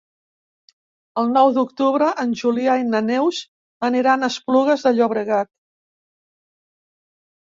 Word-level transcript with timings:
El 1.23 1.27
nou 1.33 1.49
d'octubre 1.57 2.07
en 2.23 2.31
Julià 2.39 2.77
i 2.83 2.87
na 2.93 3.01
Neus 3.09 3.41
aniran 3.89 4.27
a 4.27 4.29
Esplugues 4.35 4.85
de 4.87 4.93
Llobregat. 5.01 5.51